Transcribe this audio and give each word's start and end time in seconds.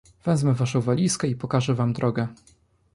"Wezmę 0.25 0.53
waszą 0.53 0.81
walizkę 0.81 1.27
i 1.27 1.35
pokażę 1.35 1.73
wam 1.75 1.93
drogę." 1.93 2.27